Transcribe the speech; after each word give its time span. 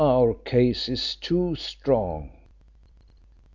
"Our 0.03 0.33
case 0.33 0.89
is 0.89 1.13
too 1.13 1.53
strong." 1.57 2.31